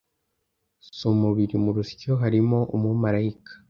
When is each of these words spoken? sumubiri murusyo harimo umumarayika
sumubiri 0.97 1.55
murusyo 1.63 2.11
harimo 2.21 2.59
umumarayika 2.75 3.51